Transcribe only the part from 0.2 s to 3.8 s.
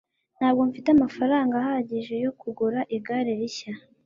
ntabwo mfite amafaranga ahagije yo kugura igare rishya